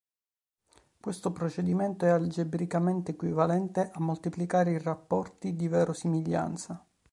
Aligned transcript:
Questo 0.99 1.31
procedimento 1.31 2.05
è 2.05 2.09
algebricamente 2.09 3.11
equivalente 3.11 3.91
a 3.93 3.99
moltiplicare 3.99 4.71
i 4.71 4.79
rapporti 4.81 5.53
di 5.55 5.67
verosimiglianza. 5.67 6.83